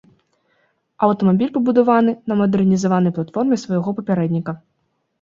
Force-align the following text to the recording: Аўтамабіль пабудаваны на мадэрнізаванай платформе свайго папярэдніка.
Аўтамабіль 1.07 1.53
пабудаваны 1.59 2.17
на 2.33 2.41
мадэрнізаванай 2.41 3.17
платформе 3.21 3.63
свайго 3.69 3.89
папярэдніка. 4.03 4.61